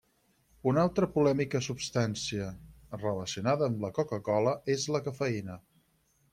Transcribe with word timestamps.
Una 0.69 0.79
altra 0.83 1.09
polèmica 1.17 1.61
substància 1.65 2.49
relacionada 3.03 3.69
amb 3.69 3.87
la 3.87 3.95
Coca-cola 4.01 4.59
és 4.79 4.91
la 4.97 5.07
cafeïna. 5.11 5.63